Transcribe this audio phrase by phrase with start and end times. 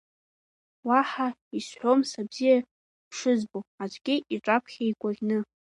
[0.87, 1.27] Уаҳа
[1.57, 2.57] исҳәом са бзиа
[3.09, 5.39] бшызбо, аӡәгьы иҿаԥхьа игәаӷьны…